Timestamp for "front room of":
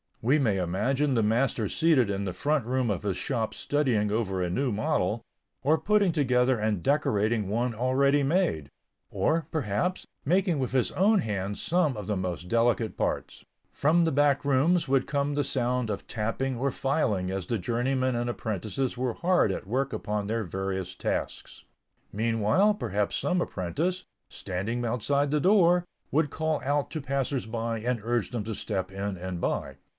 2.33-3.01